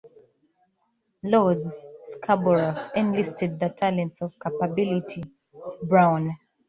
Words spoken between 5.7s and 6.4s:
Brown.